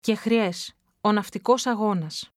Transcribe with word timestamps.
Κεχριές, 0.00 0.72
ο 1.00 1.12
ναυτικός 1.12 1.66
αγώνας. 1.66 2.30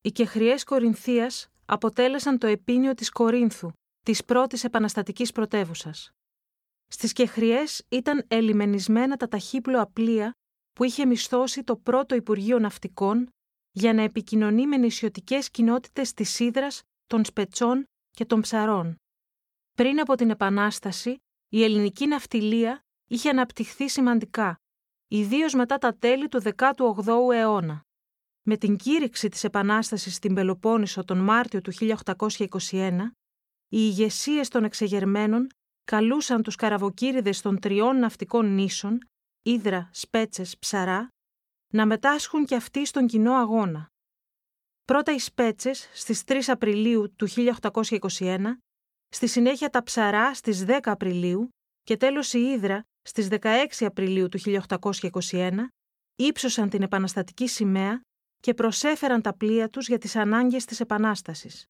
Οι 0.00 0.12
Κεχριές 0.12 0.64
Κορινθίας 0.64 1.48
αποτέλεσαν 1.66 2.38
το 2.38 2.46
επίνιο 2.46 2.94
της 2.94 3.10
Κορίνθου, 3.10 3.70
της 4.02 4.24
πρώτης 4.24 4.64
επαναστατικής 4.64 5.32
πρωτεύουσας. 5.32 6.10
Στις 6.86 7.12
Κεχριές 7.12 7.84
ήταν 7.88 8.24
ελιμενισμένα 8.28 9.16
τα 9.16 9.28
ταχύπλοα 9.28 9.86
πλοία 9.86 10.32
που 10.72 10.84
είχε 10.84 11.04
μισθώσει 11.06 11.64
το 11.64 11.76
πρώτο 11.76 12.14
Υπουργείο 12.14 12.58
Ναυτικών 12.58 13.28
για 13.70 13.92
να 13.92 14.02
επικοινωνεί 14.02 14.66
με 14.66 14.76
νησιωτικές 14.76 15.50
κοινότητες 15.50 16.12
της 16.12 16.40
Ήδρας, 16.40 16.82
των 17.06 17.24
Σπετσών 17.24 17.84
και 18.10 18.24
των 18.24 18.40
Ψαρών. 18.40 18.96
Πριν 19.72 20.00
από 20.00 20.14
την 20.14 20.30
Επανάσταση, 20.30 21.16
η 21.48 21.64
ελληνική 21.64 22.06
ναυτιλία 22.06 22.80
είχε 23.08 23.28
αναπτυχθεί 23.28 23.88
σημαντικά, 23.88 24.56
ιδίως 25.08 25.54
μετά 25.54 25.78
τα 25.78 25.96
τέλη 25.96 26.28
του 26.28 26.42
18ου 26.56 27.32
αιώνα. 27.32 27.80
Με 28.42 28.56
την 28.56 28.76
κήρυξη 28.76 29.28
της 29.28 29.44
Επανάστασης 29.44 30.14
στην 30.14 30.34
Πελοπόννησο 30.34 31.04
τον 31.04 31.18
Μάρτιο 31.18 31.60
του 31.60 31.72
1821, 31.72 32.98
οι 33.68 33.78
ηγεσίες 33.80 34.48
των 34.48 34.64
εξεγερμένων 34.64 35.46
καλούσαν 35.84 36.42
τους 36.42 36.56
καραβοκύριδες 36.56 37.40
των 37.40 37.60
τριών 37.60 37.98
ναυτικών 37.98 38.54
νήσων, 38.54 38.98
Ήδρα, 39.42 39.90
Σπέτσες, 39.92 40.58
Ψαρά, 40.58 41.08
να 41.72 41.86
μετάσχουν 41.86 42.44
και 42.44 42.54
αυτοί 42.54 42.86
στον 42.86 43.06
κοινό 43.06 43.34
αγώνα. 43.34 43.88
Πρώτα 44.84 45.12
οι 45.12 45.18
Σπέτσες 45.18 45.88
στις 45.92 46.22
3 46.26 46.40
Απριλίου 46.46 47.14
του 47.16 47.28
1821, 47.28 48.58
στη 49.08 49.26
συνέχεια 49.26 49.70
τα 49.70 49.82
Ψαρά 49.82 50.34
στις 50.34 50.64
10 50.66 50.78
Απριλίου 50.84 51.48
και 51.82 51.96
τέλος 51.96 52.32
η 52.32 52.38
Ήδρα 52.38 52.82
στις 53.06 53.28
16 53.30 53.66
Απριλίου 53.80 54.28
του 54.28 54.38
1821 54.68 55.52
ύψωσαν 56.16 56.68
την 56.68 56.82
επαναστατική 56.82 57.46
σημαία 57.46 58.00
και 58.42 58.54
προσέφεραν 58.54 59.22
τα 59.22 59.36
πλοία 59.36 59.68
τους 59.68 59.88
για 59.88 59.98
τις 59.98 60.16
ανάγκες 60.16 60.64
της 60.64 60.80
Επανάστασης. 60.80 61.64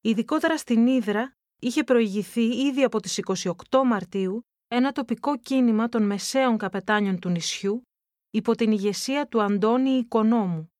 Ειδικότερα 0.00 0.58
στην 0.58 0.86
Ήδρα 0.86 1.32
είχε 1.60 1.84
προηγηθεί 1.84 2.66
ήδη 2.66 2.82
από 2.82 3.00
τις 3.00 3.20
28 3.36 3.52
Μαρτίου 3.86 4.40
ένα 4.68 4.92
τοπικό 4.92 5.38
κίνημα 5.38 5.88
των 5.88 6.02
μεσαίων 6.02 6.56
καπετάνιων 6.56 7.18
του 7.18 7.28
νησιού 7.28 7.82
υπό 8.30 8.54
την 8.54 8.70
ηγεσία 8.72 9.26
του 9.26 9.42
Αντώνη 9.42 9.90
Οικονόμου, 9.90 10.72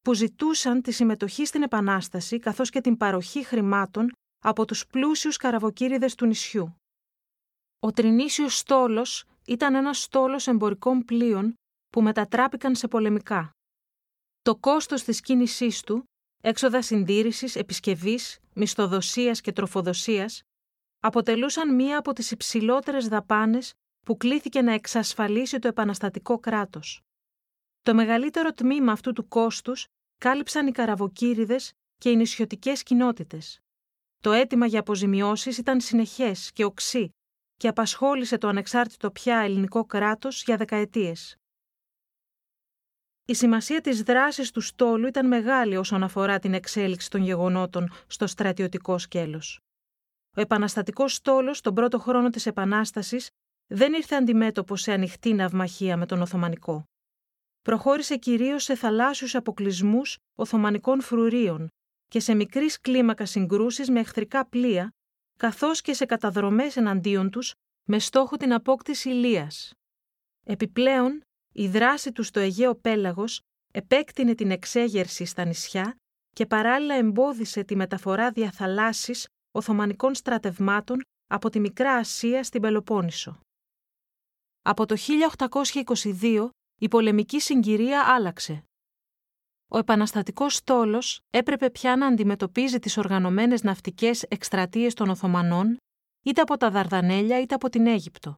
που 0.00 0.14
ζητούσαν 0.14 0.82
τη 0.82 0.92
συμμετοχή 0.92 1.44
στην 1.44 1.62
Επανάσταση 1.62 2.38
καθώς 2.38 2.70
και 2.70 2.80
την 2.80 2.96
παροχή 2.96 3.44
χρημάτων 3.44 4.10
από 4.44 4.64
τους 4.64 4.86
πλούσιους 4.86 5.36
καραβοκύριδες 5.36 6.14
του 6.14 6.26
νησιού. 6.26 6.76
Ο 7.78 7.90
Τρινήσιος 7.90 8.58
στόλος 8.58 9.24
ήταν 9.46 9.74
ένας 9.74 10.02
στόλος 10.02 10.46
εμπορικών 10.46 11.04
πλοίων 11.04 11.54
που 11.92 12.02
μετατράπηκαν 12.02 12.74
σε 12.74 12.88
πολεμικά. 12.88 13.50
Το 14.42 14.56
κόστος 14.56 15.02
της 15.02 15.20
κίνησής 15.20 15.80
του, 15.80 16.04
έξοδα 16.42 16.82
συντήρησης, 16.82 17.56
επισκευής, 17.56 18.38
μισθοδοσίας 18.54 19.40
και 19.40 19.52
τροφοδοσίας, 19.52 20.42
αποτελούσαν 21.00 21.74
μία 21.74 21.98
από 21.98 22.12
τις 22.12 22.30
υψηλότερες 22.30 23.08
δαπάνες 23.08 23.72
που 24.00 24.16
κλήθηκε 24.16 24.62
να 24.62 24.72
εξασφαλίσει 24.72 25.58
το 25.58 25.68
επαναστατικό 25.68 26.38
κράτος. 26.38 27.00
Το 27.82 27.94
μεγαλύτερο 27.94 28.52
τμήμα 28.52 28.92
αυτού 28.92 29.12
του 29.12 29.28
κόστους 29.28 29.86
κάλυψαν 30.18 30.66
οι 30.66 30.72
καραβοκύριδες 30.72 31.72
και 31.98 32.10
οι 32.10 32.16
νησιωτικές 32.16 32.82
κοινότητες. 32.82 33.58
Το 34.22 34.32
αίτημα 34.32 34.66
για 34.66 34.80
αποζημιώσεις 34.80 35.58
ήταν 35.58 35.80
συνεχές 35.80 36.52
και 36.52 36.64
οξύ 36.64 37.10
και 37.56 37.68
απασχόλησε 37.68 38.38
το 38.38 38.48
ανεξάρτητο 38.48 39.10
πια 39.10 39.38
ελληνικό 39.38 39.84
κράτος 39.84 40.42
για 40.42 40.56
δεκαετίες. 40.56 41.36
Η 43.24 43.34
σημασία 43.34 43.80
της 43.80 44.02
δράσης 44.02 44.50
του 44.50 44.60
στόλου 44.60 45.06
ήταν 45.06 45.26
μεγάλη 45.26 45.76
όσον 45.76 46.02
αφορά 46.02 46.38
την 46.38 46.54
εξέλιξη 46.54 47.10
των 47.10 47.22
γεγονότων 47.22 47.92
στο 48.06 48.26
στρατιωτικό 48.26 48.98
σκέλος. 48.98 49.60
Ο 50.36 50.40
επαναστατικός 50.40 51.14
στόλος 51.14 51.60
τον 51.60 51.74
πρώτο 51.74 51.98
χρόνο 51.98 52.30
της 52.30 52.46
Επανάστασης 52.46 53.30
δεν 53.66 53.92
ήρθε 53.92 54.14
αντιμέτωπο 54.14 54.76
σε 54.76 54.92
ανοιχτή 54.92 55.32
ναυμαχία 55.32 55.96
με 55.96 56.06
τον 56.06 56.20
Οθωμανικό. 56.20 56.84
Προχώρησε 57.62 58.16
κυρίως 58.16 58.62
σε 58.62 58.74
θαλάσσιους 58.74 59.34
αποκλεισμούς 59.34 60.18
Οθωμανικών 60.34 61.00
φρουρίων 61.00 61.68
και 62.08 62.20
σε 62.20 62.34
μικρής 62.34 62.80
κλίμακα 62.80 63.26
συγκρούσεις 63.26 63.90
με 63.90 64.00
εχθρικά 64.00 64.46
πλοία 64.46 64.95
καθώς 65.36 65.80
και 65.80 65.92
σε 65.92 66.04
καταδρομές 66.04 66.76
εναντίον 66.76 67.30
τους 67.30 67.54
με 67.88 67.98
στόχο 67.98 68.36
την 68.36 68.52
απόκτηση 68.52 69.10
ηλίας. 69.10 69.72
Επιπλέον, 70.46 71.20
η 71.54 71.68
δράση 71.68 72.12
του 72.12 72.22
στο 72.22 72.40
Αιγαίο 72.40 72.74
Πέλαγος 72.74 73.40
επέκτηνε 73.72 74.34
την 74.34 74.50
εξέγερση 74.50 75.24
στα 75.24 75.44
νησιά 75.44 75.96
και 76.30 76.46
παράλληλα 76.46 76.94
εμπόδισε 76.94 77.62
τη 77.64 77.76
μεταφορά 77.76 78.30
διαθαλάσσης 78.30 79.26
Οθωμανικών 79.52 80.14
στρατευμάτων 80.14 81.00
από 81.26 81.50
τη 81.50 81.60
Μικρά 81.60 81.92
Ασία 81.94 82.44
στην 82.44 82.60
Πελοπόννησο. 82.60 83.40
Από 84.62 84.86
το 84.86 84.96
1822 85.48 86.48
η 86.80 86.88
πολεμική 86.88 87.40
συγκυρία 87.40 88.14
άλλαξε 88.14 88.64
ο 89.68 89.78
επαναστατικός 89.78 90.54
στόλος 90.54 91.20
έπρεπε 91.30 91.70
πια 91.70 91.96
να 91.96 92.06
αντιμετωπίζει 92.06 92.78
τις 92.78 92.96
οργανωμένες 92.96 93.62
ναυτικές 93.62 94.22
εκστρατείες 94.22 94.94
των 94.94 95.08
Οθωμανών 95.08 95.76
είτε 96.22 96.40
από 96.40 96.56
τα 96.56 96.70
Δαρδανέλια 96.70 97.40
είτε 97.40 97.54
από 97.54 97.68
την 97.68 97.86
Αίγυπτο. 97.86 98.34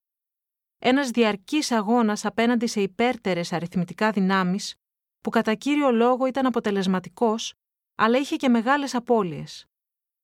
Ένας 0.79 1.11
διαρκής 1.11 1.71
αγώνας 1.71 2.25
απέναντι 2.25 2.67
σε 2.67 2.81
υπέρτερες 2.81 3.53
αριθμητικά 3.53 4.11
δυνάμεις 4.11 4.75
που 5.21 5.31
κατά 5.31 5.55
κύριο 5.55 5.91
λόγο 5.91 6.27
ήταν 6.27 6.47
αποτελεσματικός 6.47 7.53
αλλά 7.95 8.19
είχε 8.19 8.37
και 8.37 8.49
μεγάλες 8.49 8.95
απώλειες. 8.95 9.67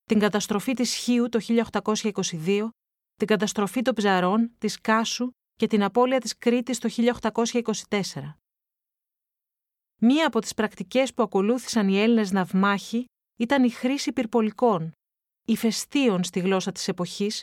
Την 0.04 0.18
καταστροφή 0.18 0.72
της 0.72 0.94
Χίου 0.94 1.28
το 1.28 1.40
1822, 1.40 2.68
την 3.14 3.26
καταστροφή 3.26 3.82
των 3.82 3.94
Ψαρών, 3.94 4.54
της 4.58 4.80
Κάσου 4.80 5.30
και 5.54 5.66
την 5.66 5.82
απώλεια 5.82 6.20
της 6.20 6.38
Κρήτης 6.38 6.78
το 6.78 6.88
1824. 6.88 8.38
Μία 10.06 10.26
από 10.26 10.40
τις 10.40 10.54
πρακτικές 10.54 11.14
που 11.14 11.22
ακολούθησαν 11.22 11.88
οι 11.88 11.98
Έλληνες 11.98 12.30
ναυμάχοι 12.32 13.04
ήταν 13.36 13.64
η 13.64 13.70
χρήση 13.70 14.12
πυρπολικών, 14.12 14.92
ηφαιστείων 15.46 16.24
στη 16.24 16.40
γλώσσα 16.40 16.72
της 16.72 16.88
εποχής, 16.88 17.42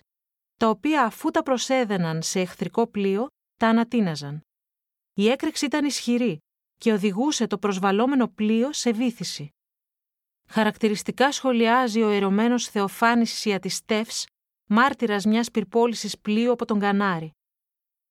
τα 0.58 0.70
οποία 0.70 1.06
αφού 1.06 1.32
τα 1.32 1.44
προσέδαιναν 1.44 2.22
σε 2.22 2.40
εχθρικό 2.40 2.88
πλοίο, 2.88 3.28
τα 3.58 3.68
ανατείναζαν. 3.68 4.42
Η 5.14 5.28
έκρηξη 5.30 5.66
ήταν 5.66 5.86
ισχυρή 5.86 6.38
και 6.78 6.94
οδηγούσε 6.94 7.48
το 7.48 7.58
προσβαλόμενο 7.58 8.28
πλοίο 8.28 8.74
σε 8.74 8.92
βήθηση. 8.92 9.50
Χαρακτηριστικά 10.48 11.32
σχολιάζει 11.32 12.02
ο 12.02 12.10
ερωμένος 12.10 12.68
Θεοφάνης 12.68 13.46
Ιατιστεύς, 13.46 14.26
μάρτυρας 14.66 15.26
μιας 15.26 15.52
πυρπόλησης 15.52 16.20
πλοίου 16.20 16.52
από 16.52 16.66
τον 16.66 16.80
Κανάρι. 16.80 17.32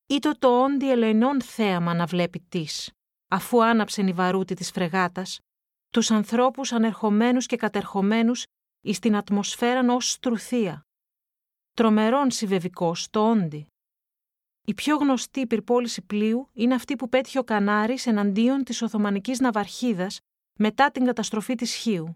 «Ήτο 0.06 0.38
το 0.38 0.62
όντι 0.62 0.90
ελεηνών 0.90 1.42
θέαμα 1.42 1.94
να 1.94 2.06
βλέπει 2.06 2.40
της 2.48 2.90
αφού 3.30 3.64
άναψεν 3.64 4.06
η 4.06 4.12
βαρούτη 4.12 4.54
της 4.54 4.70
φρεγάτας, 4.70 5.38
τους 5.90 6.10
ανθρώπους 6.10 6.72
ανερχομένους 6.72 7.46
και 7.46 7.56
κατερχομένους 7.56 8.44
εις 8.80 8.98
την 8.98 9.16
ατμοσφαίραν 9.16 9.88
ως 9.88 10.10
στρουθία. 10.10 10.82
Τρομερόν 11.72 12.30
συμβεβικός 12.30 13.10
το 13.10 13.30
όντι. 13.30 13.66
Η 14.66 14.74
πιο 14.74 14.96
γνωστή 14.96 15.46
πυρπόληση 15.46 16.02
πλοίου 16.02 16.48
είναι 16.52 16.74
αυτή 16.74 16.96
που 16.96 17.08
πέτυχε 17.08 17.38
ο 17.38 17.44
Κανάρης 17.44 18.06
εναντίον 18.06 18.64
της 18.64 18.82
Οθωμανικής 18.82 19.40
Ναυαρχίδας 19.40 20.20
μετά 20.58 20.90
την 20.90 21.04
καταστροφή 21.04 21.54
της 21.54 21.74
Χίου. 21.74 22.14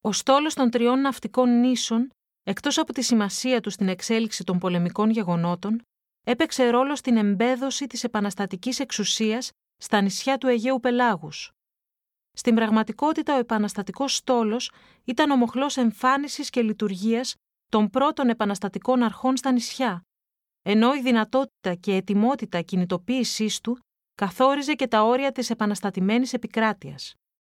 Ο 0.00 0.12
στόλος 0.12 0.54
των 0.54 0.70
τριών 0.70 1.00
ναυτικών 1.00 1.60
νήσων, 1.60 2.08
εκτός 2.42 2.78
από 2.78 2.92
τη 2.92 3.02
σημασία 3.02 3.60
του 3.60 3.70
στην 3.70 3.88
εξέλιξη 3.88 4.44
των 4.44 4.58
πολεμικών 4.58 5.10
γεγονότων, 5.10 5.82
έπαιξε 6.26 6.70
ρόλο 6.70 6.96
στην 6.96 7.16
εμπέδωση 7.16 7.86
της 7.86 8.04
επαναστατικής 8.04 8.80
εξουσίας 8.80 9.50
στα 9.76 10.00
νησιά 10.00 10.38
του 10.38 10.46
Αιγαίου 10.46 10.80
Πελάγους. 10.80 11.50
Στην 12.32 12.54
πραγματικότητα 12.54 13.34
ο 13.34 13.38
επαναστατικός 13.38 14.16
στόλος 14.16 14.70
ήταν 15.04 15.30
ο 15.30 15.36
μοχλός 15.36 15.76
εμφάνισης 15.76 16.50
και 16.50 16.62
λειτουργίας 16.62 17.34
των 17.68 17.90
πρώτων 17.90 18.28
επαναστατικών 18.28 19.02
αρχών 19.02 19.36
στα 19.36 19.52
νησιά, 19.52 20.02
ενώ 20.62 20.94
η 20.94 21.02
δυνατότητα 21.02 21.74
και 21.74 21.94
ετοιμότητα 21.94 22.60
κινητοποίησής 22.62 23.60
του 23.60 23.78
καθόριζε 24.14 24.74
και 24.74 24.86
τα 24.88 25.02
όρια 25.02 25.32
της 25.32 25.50
επαναστατημένης 25.50 26.32
επικράτειας. 26.32 27.14